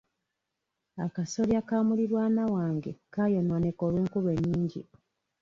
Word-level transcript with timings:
Akasolya 1.05 1.59
ka 1.67 1.77
muliraanwa 1.87 2.45
wange 2.55 2.91
kaayonooneka 3.13 3.81
olw'enkuba 3.87 4.29
ennyingi. 4.37 4.81